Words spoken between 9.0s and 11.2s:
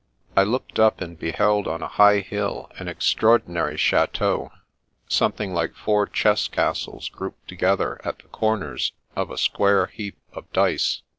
of a square heap of dice.